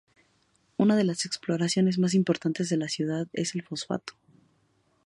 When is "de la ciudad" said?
2.69-3.27